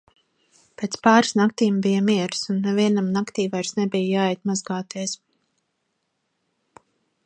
Pēc 0.81 0.95
pāris 1.07 1.33
naktīm 1.41 1.77
bija 1.87 1.99
miers 2.07 2.41
un 2.55 2.63
nevienam 2.69 3.13
naktī 3.19 3.47
vairs 3.55 3.77
nebija 3.83 4.09
jāiet 4.17 4.53
mazgāties. 4.53 5.19